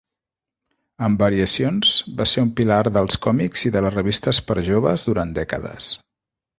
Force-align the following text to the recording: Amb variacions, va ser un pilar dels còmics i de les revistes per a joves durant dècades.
Amb 1.07 1.21
variacions, 1.23 1.91
va 2.23 2.27
ser 2.33 2.45
un 2.47 2.51
pilar 2.61 2.81
dels 2.97 3.21
còmics 3.29 3.69
i 3.71 3.75
de 3.79 3.87
les 3.87 4.01
revistes 4.01 4.43
per 4.49 4.61
a 4.65 4.69
joves 4.73 5.09
durant 5.13 5.41
dècades. 5.41 5.97